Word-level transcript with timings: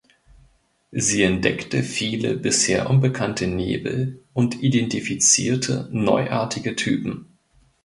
Sie 0.91 1.21
entdeckte 1.21 1.83
viele 1.83 2.35
bisher 2.35 2.89
unbekannte 2.89 3.45
Nebel 3.45 4.19
und 4.33 4.63
identifizierte 4.63 5.89
neuartige 5.91 6.75
Typen. 6.75 7.27